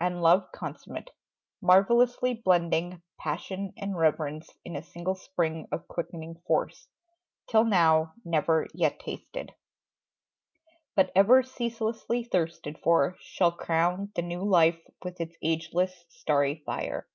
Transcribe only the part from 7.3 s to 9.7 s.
till now never yet tasted,